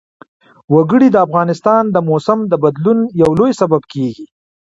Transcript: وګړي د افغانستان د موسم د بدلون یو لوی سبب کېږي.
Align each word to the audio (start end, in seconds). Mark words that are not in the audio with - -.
وګړي 0.73 1.07
د 1.11 1.17
افغانستان 1.25 1.83
د 1.89 1.97
موسم 2.09 2.39
د 2.51 2.53
بدلون 2.63 2.99
یو 3.21 3.29
لوی 3.39 3.51
سبب 3.61 3.81
کېږي. 3.93 4.25